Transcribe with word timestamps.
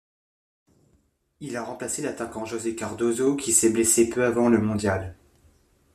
Il 1.41 1.55
a 1.55 1.63
remplacé 1.63 2.01
l'attaquant 2.01 2.43
José 2.43 2.73
Cardozo 2.75 3.35
qui 3.35 3.51
s'est 3.53 3.69
blessé 3.69 4.09
peu 4.09 4.25
avant 4.25 4.49
le 4.49 4.57
Mondial. 4.57 5.15